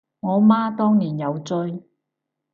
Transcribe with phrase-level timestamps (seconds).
[0.21, 1.79] 我媽當年有追